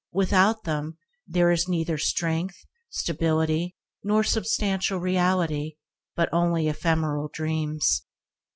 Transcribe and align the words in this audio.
Without 0.13 0.63
them 0.63 0.97
there 1.27 1.51
is 1.51 1.67
neither 1.67 1.95
strength, 1.99 2.55
stability, 2.89 3.75
nor 4.03 4.23
substantial 4.23 4.97
reality, 4.97 5.75
but 6.15 6.27
only 6.33 6.67
ephemeral 6.67 7.29
dreams. 7.31 8.01